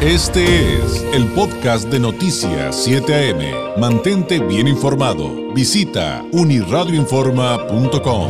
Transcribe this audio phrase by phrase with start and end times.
[0.00, 3.80] Este es el podcast de Noticias 7 AM.
[3.80, 5.52] Mantente bien informado.
[5.52, 8.28] Visita uniradioinforma.com.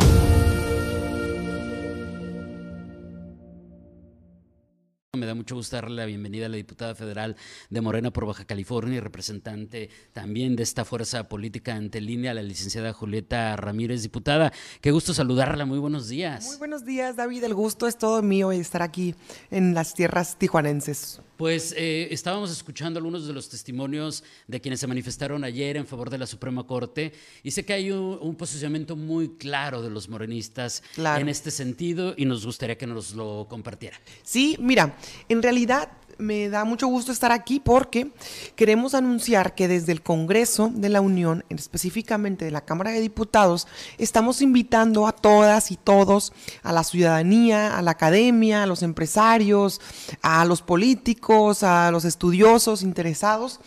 [5.15, 7.35] Me da mucho gusto darle la bienvenida a la diputada federal
[7.69, 12.41] de Morena por Baja California y representante también de esta fuerza política ante línea, la
[12.41, 14.51] licenciada Julieta Ramírez, diputada.
[14.81, 16.47] Qué gusto saludarla, muy buenos días.
[16.47, 17.43] Muy buenos días, David.
[17.43, 19.13] El gusto es todo mío estar aquí
[19.51, 21.21] en las tierras tijuanenses.
[21.39, 26.09] Pues eh, estábamos escuchando algunos de los testimonios de quienes se manifestaron ayer en favor
[26.09, 30.83] de la Suprema Corte y sé que hay un, posicionamiento muy claro de los morenistas
[30.97, 33.97] en este sentido y nos gustaría que nos lo compartiera.
[34.21, 34.97] Sí, mira,
[35.29, 38.11] en realidad me da mucho gusto estar aquí porque
[38.55, 43.67] queremos anunciar que desde el Congreso de la Unión, específicamente de la Cámara de Diputados,
[43.97, 49.81] estamos invitando a todas y todos, a la ciudadanía, a la academia, a los empresarios,
[50.21, 53.59] a los políticos, a los estudiosos interesados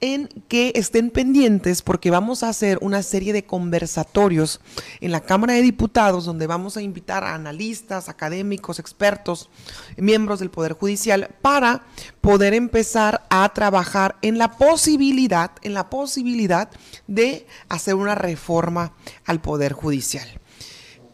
[0.00, 4.60] en que estén pendientes porque vamos a hacer una serie de conversatorios
[5.00, 9.50] en la Cámara de Diputados donde vamos a invitar a analistas, académicos, expertos,
[9.96, 11.84] miembros del Poder Judicial para
[12.20, 16.70] poder empezar a trabajar en la posibilidad, en la posibilidad
[17.06, 18.92] de hacer una reforma
[19.24, 20.39] al Poder Judicial.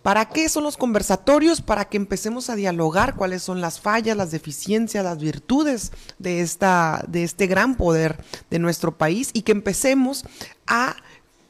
[0.06, 1.60] ¿Para qué son los conversatorios?
[1.60, 5.90] Para que empecemos a dialogar cuáles son las fallas, las deficiencias, las virtudes
[6.20, 8.16] de, esta, de este gran poder
[8.48, 10.24] de nuestro país y que empecemos
[10.68, 10.94] a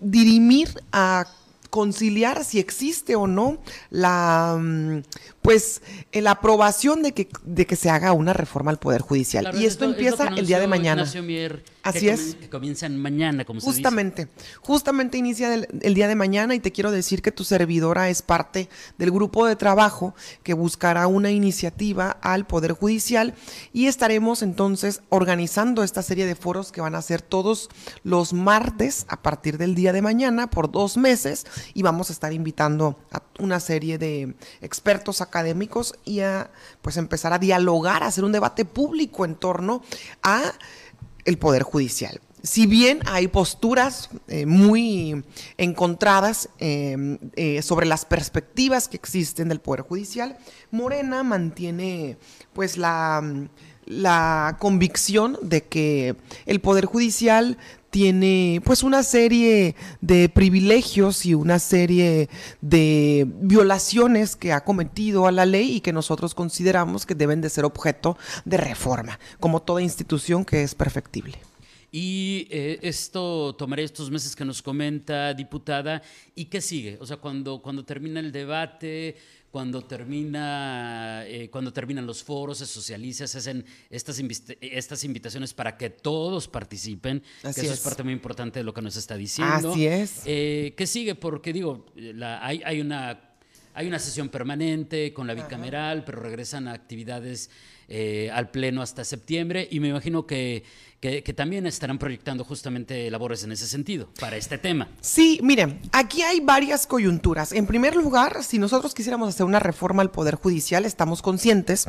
[0.01, 1.27] dirimir, a
[1.69, 3.59] conciliar si existe o no
[3.91, 5.03] la mm,
[5.47, 5.81] pues
[6.13, 9.55] la aprobación de que, de que se haga una reforma al Poder Judicial.
[9.57, 11.07] y esto empieza el día de mañana.
[11.85, 12.35] Así es.
[12.35, 14.61] Que comienzan mañana, como Justamente, se dice.
[14.61, 18.69] justamente inicia el, día de mañana y te quiero decir que tu servidora es parte
[18.99, 23.35] del grupo de trabajo que buscará una iniciativa al Poder Judicial
[23.73, 27.69] y estaremos entonces organizando esta serie de foros que van a ser todos
[28.03, 32.33] los martes a partir del día de mañana por dos meses y vamos a estar
[32.33, 36.51] invitando a una serie de expertos académicos y a
[36.83, 39.83] pues empezar a dialogar, a hacer un debate público en torno
[40.23, 40.53] a
[41.25, 42.21] el Poder Judicial.
[42.43, 45.25] Si bien hay posturas eh, muy
[45.57, 50.39] encontradas em, eh, sobre las perspectivas que existen del Poder Judicial,
[50.71, 52.19] Morena mantiene
[52.53, 53.21] pues la,
[53.87, 57.57] la convicción de que el Poder Judicial
[57.91, 62.29] tiene pues una serie de privilegios y una serie
[62.61, 67.49] de violaciones que ha cometido a la ley y que nosotros consideramos que deben de
[67.49, 71.39] ser objeto de reforma, como toda institución que es perfectible.
[71.91, 76.03] Y eh, esto tomaré estos meses que nos comenta, diputada,
[76.35, 76.99] ¿y qué sigue?
[77.01, 79.17] O sea, cuando, cuando termina el debate,
[79.57, 84.21] cuando termina, eh, cuando terminan los foros, se socializa, se hacen estas,
[84.61, 87.81] estas invitaciones para que todos participen, que eso es.
[87.81, 89.71] parte muy importante de lo que nos está diciendo.
[89.71, 90.21] Así es.
[90.27, 91.15] Eh, ¿Qué sigue?
[91.15, 91.87] Porque digo,
[92.23, 93.36] hay, hay, una,
[93.77, 97.51] hay una sesión permanente con la bicameral, pero regresan a actividades
[97.89, 100.65] eh, al Pleno hasta septiembre y me imagino que,
[100.99, 104.89] que, también estarán proyectando justamente labores en ese sentido para este tema.
[105.03, 107.53] Sí, miren, aquí hay varias coyunturas.
[107.53, 111.87] En primer lugar, si nosotros quisiéramos hacer una reforma al Poder Judicial, estamos conscientes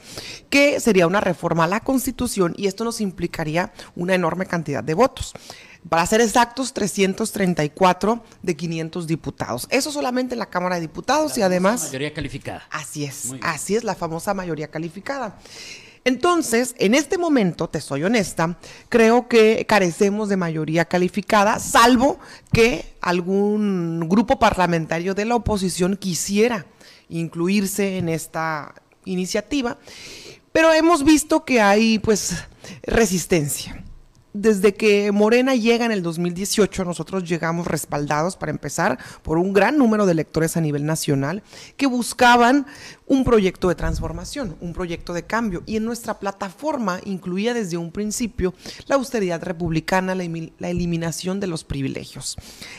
[0.50, 4.94] que sería una reforma a la Constitución y esto nos implicaría una enorme cantidad de
[4.94, 5.34] votos
[5.88, 9.68] para ser exactos, 334 de 500 diputados.
[9.70, 11.84] Eso solamente en la Cámara de Diputados y además...
[11.86, 12.68] Mayoría calificada.
[12.70, 15.38] Así es, así es la famosa mayoría calificada.
[16.04, 22.18] Entonces, en este momento, te soy honesta, creo que carecemos de mayoría calificada, salvo
[22.54, 26.66] que algún grupo parlamentario de la oposición quisiera
[27.10, 28.74] incluirse en esta
[29.04, 29.78] iniciativa,
[30.54, 32.36] pero hemos visto que hay pues
[32.84, 33.84] resistencia
[34.42, 39.78] desde que Morena llega en el 2018, nosotros llegamos respaldados, para empezar, por un gran
[39.78, 41.44] número de electores a nivel nacional
[41.76, 42.66] que buscaban
[43.08, 45.64] un proyecto de transformación, un proyecto de cambio.
[45.66, 48.54] Y en nuestra plataforma incluía desde un principio
[48.88, 52.36] la austeridad republicana, la, eliminación de los privilegios.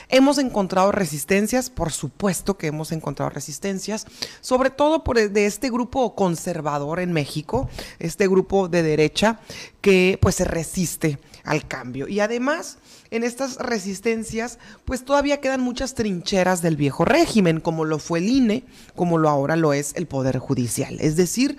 [0.08, 4.06] Hemos encontrado resistencias, por supuesto que hemos encontrado resistencias,
[4.40, 7.69] sobre todo por de este grupo conservador en México,
[7.99, 9.40] este grupo de derecha
[9.80, 12.08] que pues se resiste al cambio.
[12.08, 12.78] Y además,
[13.10, 18.28] en estas resistencias, pues todavía quedan muchas trincheras del viejo régimen, como lo fue el
[18.28, 18.64] INE,
[18.94, 20.98] como lo ahora lo es el Poder Judicial.
[21.00, 21.58] Es decir,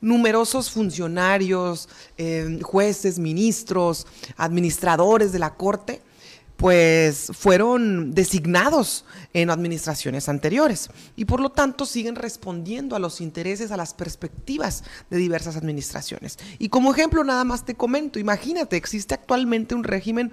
[0.00, 1.88] numerosos funcionarios,
[2.18, 4.06] eh, jueces, ministros,
[4.36, 6.02] administradores de la Corte,
[6.60, 13.72] pues fueron designados en administraciones anteriores y por lo tanto siguen respondiendo a los intereses,
[13.72, 16.38] a las perspectivas de diversas administraciones.
[16.58, 20.32] Y como ejemplo nada más te comento, imagínate, existe actualmente un régimen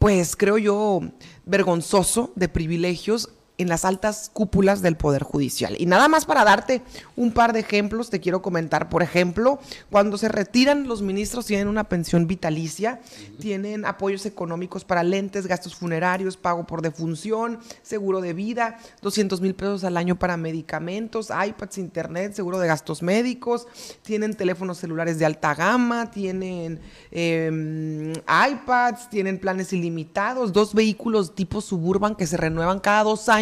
[0.00, 1.00] pues creo yo
[1.46, 3.28] vergonzoso de privilegios
[3.58, 5.76] en las altas cúpulas del Poder Judicial.
[5.78, 6.82] Y nada más para darte
[7.16, 9.58] un par de ejemplos, te quiero comentar, por ejemplo,
[9.90, 13.00] cuando se retiran los ministros tienen una pensión vitalicia,
[13.38, 19.54] tienen apoyos económicos para lentes, gastos funerarios, pago por defunción, seguro de vida, 200 mil
[19.54, 23.66] pesos al año para medicamentos, iPads, internet, seguro de gastos médicos,
[24.02, 31.60] tienen teléfonos celulares de alta gama, tienen em, iPads, tienen planes ilimitados, dos vehículos tipo
[31.60, 33.41] suburban que se renuevan cada dos años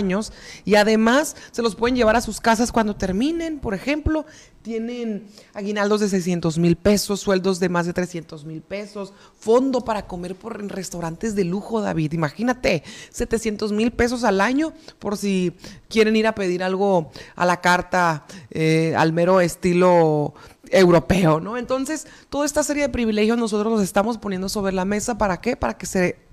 [0.64, 4.24] y además se los pueden llevar a sus casas cuando terminen, por ejemplo.
[4.62, 10.06] Tienen aguinaldos de 600 mil pesos, sueldos de más de 300 mil pesos, fondo para
[10.06, 12.12] comer por restaurantes de lujo, David.
[12.12, 15.54] Imagínate, 700 mil pesos al año por si
[15.88, 20.34] quieren ir a pedir algo a la carta eh, al mero estilo
[20.70, 21.56] europeo, ¿no?
[21.56, 25.16] Entonces, toda esta serie de privilegios nosotros los estamos poniendo sobre la mesa.
[25.16, 25.56] ¿Para qué?
[25.56, 26.29] Para que se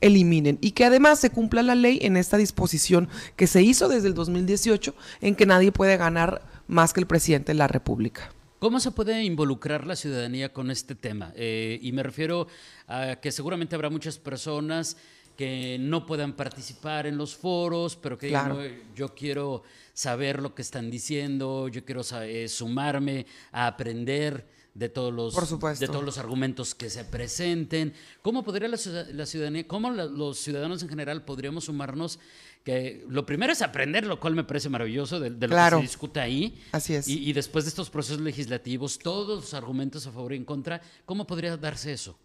[0.00, 4.08] eliminen y que además se cumpla la ley en esta disposición que se hizo desde
[4.08, 8.30] el 2018 en que nadie puede ganar más que el presidente de la República.
[8.58, 11.32] ¿Cómo se puede involucrar la ciudadanía con este tema?
[11.36, 12.46] Eh, y me refiero
[12.86, 14.96] a que seguramente habrá muchas personas
[15.36, 18.56] que no puedan participar en los foros, pero que digan,
[18.94, 25.12] yo quiero saber lo que están diciendo, yo quiero eh, sumarme a aprender de todos
[25.12, 25.34] los
[25.78, 27.94] de todos los argumentos que se presenten.
[28.22, 28.78] ¿Cómo podría la,
[29.12, 32.18] la ciudadanía, cómo los ciudadanos en general podríamos sumarnos
[32.64, 36.18] que lo primero es aprender, lo cual me parece maravilloso de, lo que se discute
[36.18, 36.58] ahí.
[36.72, 37.06] Así es.
[37.06, 41.26] Y, después de estos procesos legislativos, todos los argumentos a favor y en contra, ¿cómo
[41.26, 42.18] podría darse eso?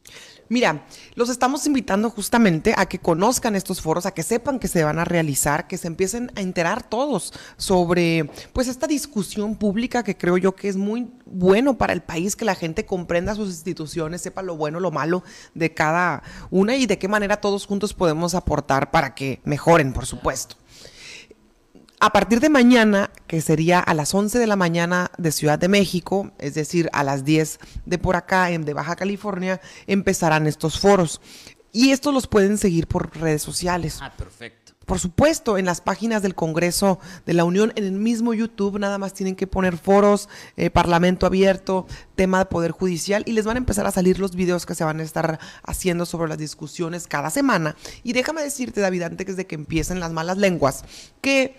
[0.48, 4.82] Mira, los estamos invitando justamente a que conozcan estos foros, a que sepan que se
[4.82, 10.16] van a realizar, que se empiecen a enterar todos sobre pues esta discusión pública que
[10.16, 14.22] creo yo que es muy bueno para el país, que la gente comprenda sus instituciones,
[14.22, 15.22] sepa lo bueno, lo malo
[15.54, 20.06] de cada una y de qué manera todos juntos podemos aportar para que mejoren, por
[20.06, 20.29] supuesto.
[22.02, 25.68] A partir de mañana, que sería a las 11 de la mañana de Ciudad de
[25.68, 30.80] México, es decir, a las 10 de por acá, en de Baja California, empezarán estos
[30.80, 31.20] foros.
[31.74, 34.00] Y estos los pueden seguir por redes sociales.
[34.02, 34.59] Ah, perfecto
[34.90, 36.98] por supuesto, en las páginas del Congreso
[37.28, 40.28] de la Unión, en el mismo YouTube, nada más tienen que poner foros,
[40.58, 44.36] eh, Parlamento abierto, tema de Poder Judicial, y les van a empezar a salir los
[44.36, 47.76] videos que se van a estar haciendo sobre las discusiones cada semana.
[48.04, 50.84] Y déjame decirte, David, antes de que empiecen las malas lenguas,
[51.22, 51.56] que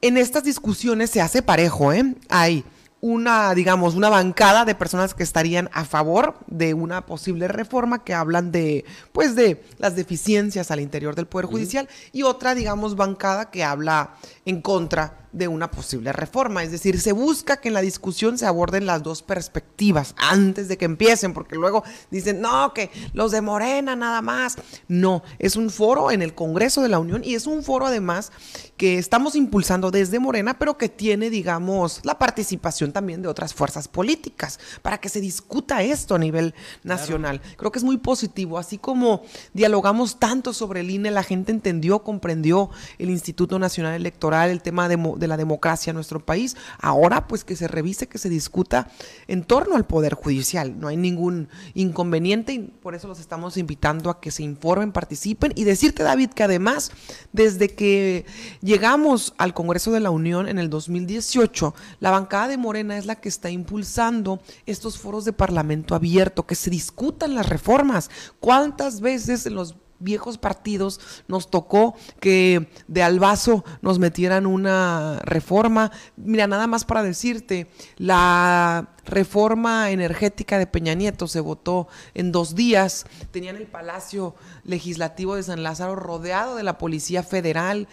[0.00, 2.14] en estas discusiones se hace parejo, ¿eh?
[2.30, 2.64] Hay
[3.00, 8.14] una, digamos, una bancada de personas que estarían a favor de una posible reforma que
[8.14, 13.50] hablan de, pues, de las deficiencias al interior del Poder Judicial y otra, digamos, bancada
[13.50, 14.14] que habla
[14.44, 16.62] en contra de una posible reforma.
[16.62, 20.76] Es decir, se busca que en la discusión se aborden las dos perspectivas antes de
[20.76, 24.56] que empiecen, porque luego dicen, no, que los de Morena nada más.
[24.88, 28.32] No, es un foro en el Congreso de la Unión y es un foro además
[28.76, 33.88] que estamos impulsando desde Morena, pero que tiene, digamos, la participación también de otras fuerzas
[33.88, 37.40] políticas para que se discuta esto a nivel nacional.
[37.56, 39.22] Creo que es muy positivo, así como
[39.52, 44.88] dialogamos tanto sobre el INE, la gente entendió, comprendió el Instituto Nacional Electoral, el tema
[44.88, 46.56] de de la democracia en nuestro país.
[46.80, 48.90] Ahora, pues que se revise, que se discuta
[49.28, 50.80] en torno al Poder Judicial.
[50.80, 55.52] No hay ningún inconveniente y por eso los estamos invitando a que se informen, participen
[55.54, 56.90] y decirte, David, que además,
[57.32, 58.26] desde que
[58.60, 63.16] llegamos al Congreso de la Unión en el 2018, la bancada de Morena es la
[63.16, 68.10] que está impulsando estos foros de Parlamento abierto, que se discutan las reformas.
[68.40, 75.92] ¿Cuántas veces en los viejos partidos nos tocó que de albazo nos metieran una reforma.
[76.16, 82.54] Mira, nada más para decirte, la reforma energética de Peña Nieto se votó en dos
[82.54, 83.06] días.
[83.30, 87.88] Tenían el Palacio Legislativo de San Lázaro rodeado de la Policía Federal.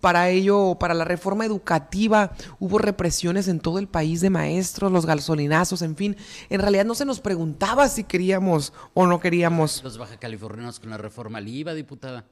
[0.00, 5.06] Para ello, para la reforma educativa, hubo represiones en todo el país de maestros, los
[5.06, 6.16] gasolinazos, en fin.
[6.50, 9.82] En realidad no se nos preguntaba si queríamos o no queríamos.
[9.82, 12.24] Los baja californianos con la reforma al IVA, diputada.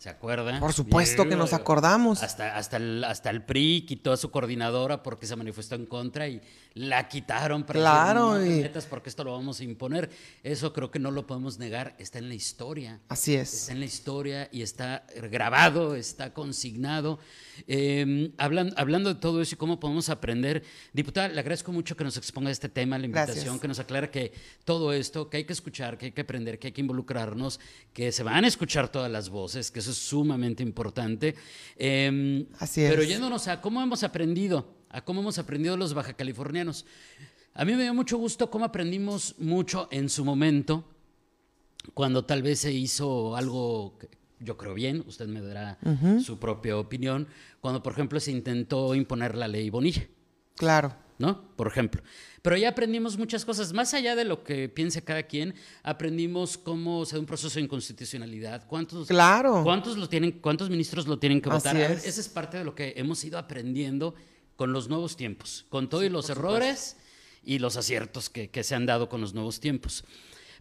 [0.00, 0.58] ¿Se acuerda?
[0.58, 2.22] Por supuesto que nos acordamos.
[2.22, 6.26] Hasta, hasta, el, hasta el PRI quitó a su coordinadora porque se manifestó en contra
[6.26, 6.40] y
[6.72, 8.38] la quitaron para claro,
[8.88, 10.08] porque esto lo vamos a imponer.
[10.42, 12.98] Eso creo que no lo podemos negar, está en la historia.
[13.10, 13.52] Así es.
[13.52, 17.18] Está en la historia y está grabado, está consignado.
[17.68, 20.62] Eh, hablando, hablando de todo eso y cómo podemos aprender,
[20.94, 24.32] diputada, le agradezco mucho que nos exponga este tema, la invitación, que nos aclara que
[24.64, 27.60] todo esto, que hay que escuchar, que hay que aprender, que hay que involucrarnos,
[27.92, 31.34] que se van a escuchar todas las voces, que eso es sumamente importante.
[31.76, 32.90] Eh, Así es.
[32.90, 36.84] Pero yéndonos a cómo hemos aprendido, a cómo hemos aprendido los baja californianos.
[37.54, 40.84] A mí me dio mucho gusto cómo aprendimos mucho en su momento,
[41.94, 43.98] cuando tal vez se hizo algo
[44.40, 45.78] yo creo bien, usted me dará
[46.24, 47.28] su propia opinión,
[47.60, 50.06] cuando por ejemplo se intentó imponer la ley Bonilla.
[50.56, 50.94] Claro.
[51.20, 51.54] ¿No?
[51.54, 52.02] Por ejemplo.
[52.40, 57.04] Pero ya aprendimos muchas cosas, más allá de lo que piense cada quien, aprendimos cómo
[57.04, 59.62] se da un proceso de inconstitucionalidad, cuántos, claro.
[59.62, 61.76] cuántos, lo tienen, cuántos ministros lo tienen que votar.
[61.76, 64.14] esa es parte de lo que hemos ido aprendiendo
[64.56, 66.96] con los nuevos tiempos, con todos los errores
[67.44, 70.04] y los aciertos que, que se han dado con los nuevos tiempos.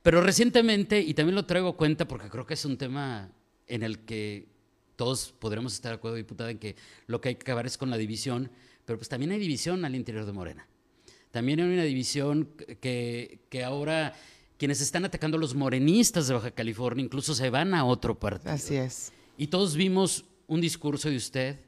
[0.04, 3.32] Pero recientemente, y también lo traigo a cuenta porque creo que es un tema
[3.66, 4.50] en el que
[4.98, 6.76] todos podremos estar de acuerdo, diputada, en que
[7.08, 8.52] lo que hay que acabar es con la división,
[8.90, 10.68] pero pues también hay división al interior de Morena.
[11.30, 12.50] También hay una división
[12.82, 14.16] que, que ahora
[14.58, 18.52] quienes están atacando a los morenistas de Baja California incluso se van a otro partido.
[18.52, 19.14] Así es.
[19.38, 21.60] Y todos vimos un discurso de usted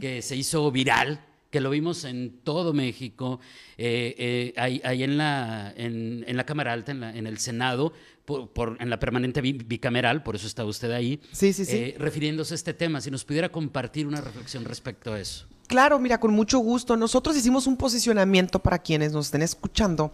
[0.00, 3.38] que se hizo viral, que lo vimos en todo México,
[3.76, 7.92] eh, eh, ahí, en, la, en, la Cámara Alta, en, en el Senado,
[8.24, 11.76] por, en la permanente bicameral, por eso está usted ahí, sí, sí, sí.
[11.76, 13.02] Eh, refiriéndose a este tema.
[13.02, 15.46] Si nos pudiera compartir una reflexión respecto a eso.
[15.72, 16.98] Claro, mira, con mucho gusto.
[16.98, 20.12] Nosotros hicimos un posicionamiento para quienes nos estén escuchando,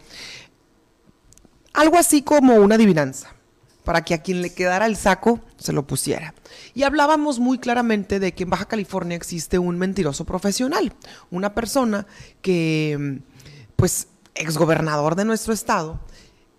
[1.73, 3.35] algo así como una adivinanza,
[3.83, 6.33] para que a quien le quedara el saco se lo pusiera.
[6.73, 10.93] Y hablábamos muy claramente de que en Baja California existe un mentiroso profesional,
[11.29, 12.07] una persona
[12.41, 13.19] que,
[13.75, 15.99] pues, exgobernador de nuestro estado,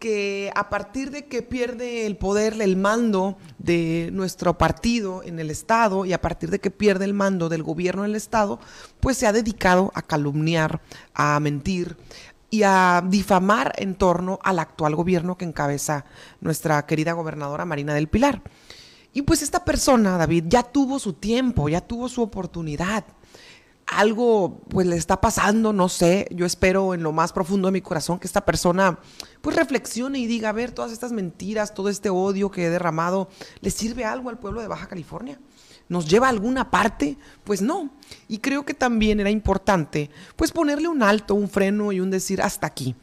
[0.01, 5.51] que a partir de que pierde el poder, el mando de nuestro partido en el
[5.51, 8.59] Estado y a partir de que pierde el mando del gobierno en el Estado,
[8.99, 10.81] pues se ha dedicado a calumniar,
[11.15, 11.99] a mentir
[12.49, 16.07] y a difamar en torno al actual gobierno que encabeza
[16.41, 18.43] nuestra querida gobernadora Marina del Pilar.
[19.13, 23.05] Y pues esta persona, David, ya tuvo su tiempo, ya tuvo su oportunidad
[23.91, 27.81] algo pues le está pasando, no sé, yo espero en lo más profundo de mi
[27.81, 28.99] corazón que esta persona
[29.41, 33.29] pues reflexione y diga, a ver, todas estas mentiras, todo este odio que he derramado,
[33.61, 35.39] ¿le sirve algo al pueblo de Baja California?
[35.89, 37.19] ¿Nos lleva a alguna parte?
[37.43, 37.91] Pues no.
[38.29, 42.41] Y creo que también era importante pues ponerle un alto, un freno y un decir
[42.41, 42.95] hasta aquí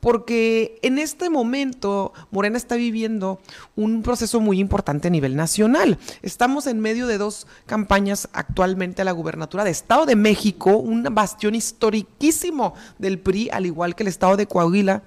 [0.00, 3.40] porque en este momento Morena está viviendo
[3.76, 5.98] un proceso muy importante a nivel nacional.
[6.22, 11.02] Estamos en medio de dos campañas actualmente a la gubernatura de Estado de México, un
[11.12, 15.02] bastión historiquísimo del PRI, al igual que el Estado de Coahuila.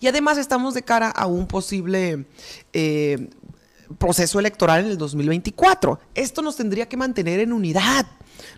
[0.00, 2.26] Y además estamos de cara a un posible
[2.72, 3.28] eh,
[3.96, 5.98] proceso electoral en el 2024.
[6.14, 8.06] Esto nos tendría que mantener en unidad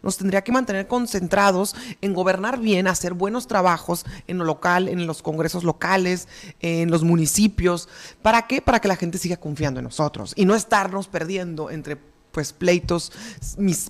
[0.03, 5.07] nos tendría que mantener concentrados en gobernar bien, hacer buenos trabajos en lo local, en
[5.07, 6.29] los congresos locales,
[6.61, 7.89] en los municipios.
[8.23, 8.61] ¿Para qué?
[8.61, 11.97] Para que la gente siga confiando en nosotros y no estarnos perdiendo entre
[12.33, 13.11] pues pleitos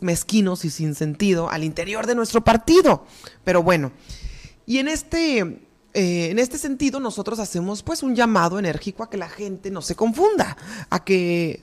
[0.00, 3.04] mezquinos y sin sentido al interior de nuestro partido.
[3.44, 3.92] Pero bueno,
[4.64, 9.16] y en este eh, en este sentido, nosotros hacemos pues un llamado enérgico a que
[9.16, 10.56] la gente no se confunda,
[10.88, 11.62] a que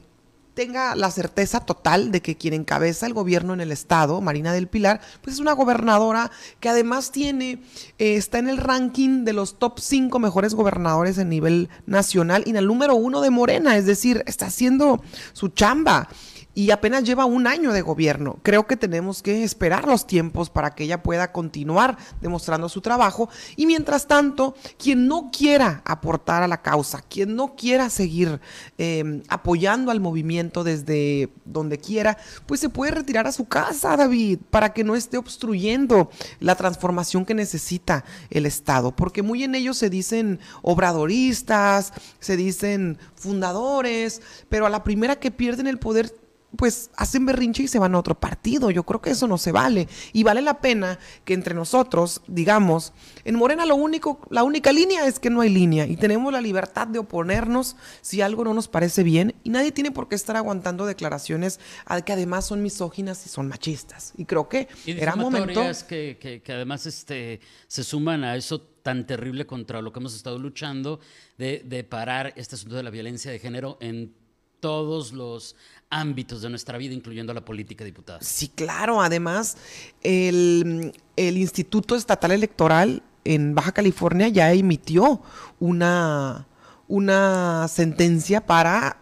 [0.58, 4.68] tenga la certeza total de que quien encabeza el gobierno en el estado, Marina del
[4.68, 7.62] Pilar, pues es una gobernadora que además tiene,
[8.00, 12.50] eh, está en el ranking de los top 5 mejores gobernadores a nivel nacional y
[12.50, 15.04] en el número uno de Morena, es decir, está haciendo
[15.34, 16.10] su chamba
[16.58, 18.40] y apenas lleva un año de gobierno.
[18.42, 23.30] Creo que tenemos que esperar los tiempos para que ella pueda continuar demostrando su trabajo
[23.56, 28.42] y mientras tanto, quien no quiera aportar a la causa, quien no quiera seguir
[28.80, 34.40] em, apoyando al movimiento desde donde quiera, pues se puede retirar a su casa, David,
[34.50, 36.10] para que no esté obstruyendo
[36.40, 42.98] la transformación que necesita el Estado, porque muy en ellos se dicen obradoristas, se dicen
[43.14, 47.96] fundadores, pero a la primera que pierden el poder pues hacen berrinche y se van
[47.96, 48.72] a otro partido.
[48.72, 49.88] Yo creo que eso no se vale.
[50.14, 52.94] Y vale la pena que entre nosotros, digamos,
[53.26, 56.42] en Morena lo único, la única línea es que no hay línea y tenemos la
[56.42, 60.38] libertad de oponernos si algo no nos parece bien y nadie tiene por qué estar
[60.38, 61.60] aguantando declaraciones
[62.06, 64.14] que además son misóginas y son machistas.
[64.18, 65.62] Y creo que era momento...
[65.88, 70.16] Que, que, que además este, se suman a eso tan terrible contra lo que hemos
[70.16, 71.00] estado luchando
[71.38, 74.16] de, de parar este asunto de la violencia de género en
[74.60, 75.56] todos los
[75.90, 78.20] ámbitos de nuestra vida, incluyendo la política diputada.
[78.22, 79.02] Sí, claro.
[79.02, 79.58] Además,
[80.02, 85.22] el, Instituto Estatal Electoral en Baja California ya emitió
[85.60, 86.48] una,
[86.88, 89.02] una sentencia para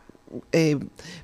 [0.51, 0.77] eh,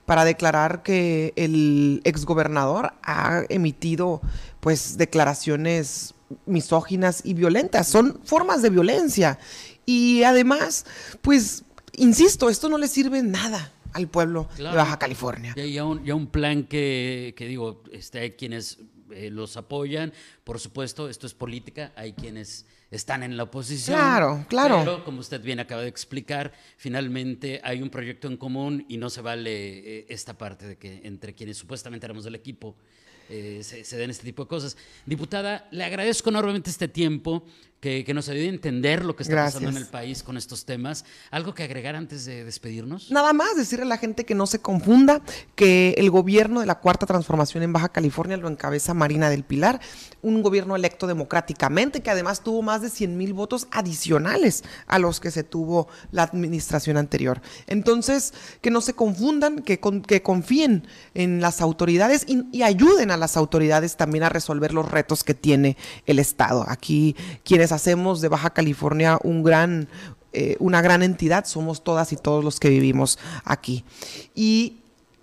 [0.05, 4.21] para declarar que el exgobernador ha emitido
[4.61, 6.13] pues declaraciones
[6.45, 7.87] misóginas y violentas.
[7.87, 9.37] Son formas de violencia.
[9.85, 10.85] Y además,
[11.21, 15.53] pues, insisto, esto no le sirve nada al pueblo de Baja California.
[15.55, 18.79] Y ya un, un plan que, que digo, este, hay quienes
[19.11, 23.97] eh, los apoyan, por supuesto, esto es política, hay quienes están en la oposición.
[23.97, 24.79] Claro, claro.
[24.79, 29.09] Pero, como usted bien acaba de explicar, finalmente hay un proyecto en común y no
[29.09, 32.75] se vale eh, esta parte de que entre quienes supuestamente éramos del equipo
[33.29, 34.75] eh, se, den este tipo de cosas.
[35.05, 37.45] Diputada, le agradezco enormemente este tiempo
[37.81, 41.03] que, nos ayude a entender lo que está pasando en el país con estos temas.
[41.31, 43.09] ¿Algo que agregar antes de despedirnos?
[43.09, 45.21] Nada más decirle a la gente que no se confunda,
[45.55, 49.81] que el gobierno de la Cuarta Transformación en Baja California lo encabeza Marina del Pilar,
[50.21, 55.19] un gobierno electo democráticamente que además tuvo más de 100 mil votos adicionales a los
[55.19, 57.41] que se tuvo la administración anterior.
[57.65, 63.17] Entonces, que no se confundan, que, que confíen en las autoridades y, y ayuden a
[63.17, 66.63] las autoridades también a resolver los retos que tiene el Estado.
[66.67, 69.87] Aquí quienes hacemos de Baja California un gran,
[70.33, 73.83] eh, una gran entidad somos todas y todos los que vivimos aquí.
[74.35, 74.77] Y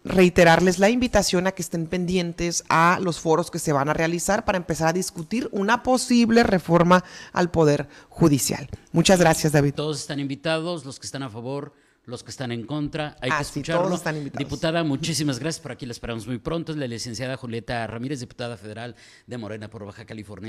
[0.04, 4.44] reiterarles la invitación a que estén pendientes a los foros que se van a realizar
[4.44, 8.68] para empezar a discutir una posible reforma al Poder Judicial.
[8.92, 9.74] Muchas gracias, David.
[9.74, 11.74] Todos están invitados, los que están a favor,
[12.04, 13.16] los que están en contra.
[13.20, 13.94] Hay que ah, escucharlo.
[13.94, 15.60] están Diputada, muchísimas gracias.
[15.60, 16.72] Por aquí la esperamos muy pronto.
[16.72, 20.48] Es la licenciada Julieta Ramírez, diputada federal de Morena por Baja California.